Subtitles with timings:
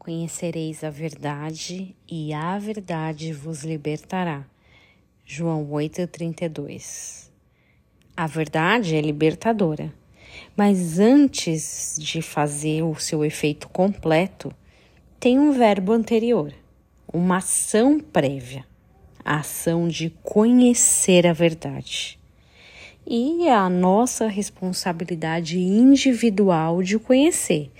[0.00, 4.46] Conhecereis a verdade, e a verdade vos libertará.
[5.26, 7.28] João 8,32
[8.16, 9.92] A verdade é libertadora,
[10.56, 14.50] mas antes de fazer o seu efeito completo,
[15.20, 16.50] tem um verbo anterior,
[17.12, 18.64] uma ação prévia,
[19.22, 22.18] a ação de conhecer a verdade.
[23.06, 27.70] E é a nossa responsabilidade individual de conhecer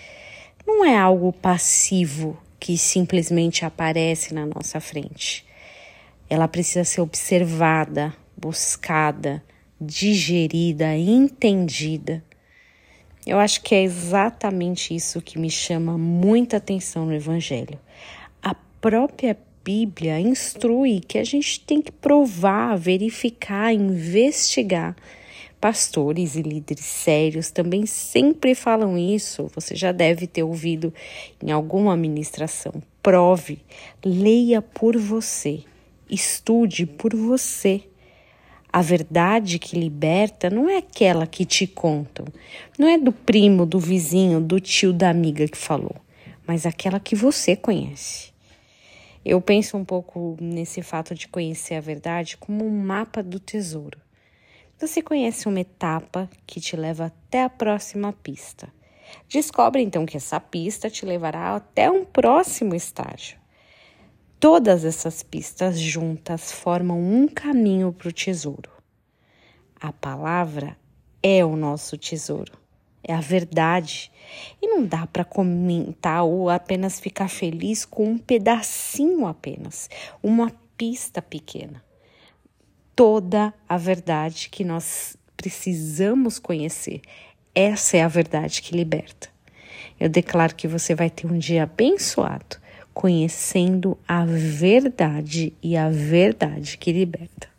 [0.71, 5.45] não é algo passivo que simplesmente aparece na nossa frente.
[6.29, 9.43] Ela precisa ser observada, buscada,
[9.81, 12.23] digerida, entendida.
[13.27, 17.79] Eu acho que é exatamente isso que me chama muita atenção no Evangelho.
[18.41, 24.97] A própria Bíblia instrui que a gente tem que provar, verificar, investigar
[25.61, 29.51] Pastores e líderes sérios também sempre falam isso.
[29.55, 30.93] Você já deve ter ouvido
[31.43, 32.73] em alguma administração.
[33.03, 33.59] Prove,
[34.03, 35.63] leia por você,
[36.09, 37.83] estude por você.
[38.73, 42.25] A verdade que liberta não é aquela que te contam,
[42.79, 45.97] não é do primo, do vizinho, do tio, da amiga que falou,
[46.47, 48.33] mas aquela que você conhece.
[49.25, 53.99] Eu penso um pouco nesse fato de conhecer a verdade como um mapa do tesouro.
[54.81, 58.73] Você conhece uma etapa que te leva até a próxima pista.
[59.29, 63.39] Descobre então que essa pista te levará até um próximo estágio.
[64.39, 68.71] Todas essas pistas juntas formam um caminho para o tesouro.
[69.79, 70.79] A palavra
[71.23, 72.59] é o nosso tesouro,
[73.05, 74.11] é a verdade.
[74.63, 79.91] E não dá para comentar ou apenas ficar feliz com um pedacinho apenas,
[80.23, 81.85] uma pista pequena
[83.01, 87.01] toda a verdade que nós precisamos conhecer.
[87.55, 89.31] Essa é a verdade que liberta.
[89.99, 92.59] Eu declaro que você vai ter um dia abençoado,
[92.93, 97.50] conhecendo a verdade e a verdade que liberta.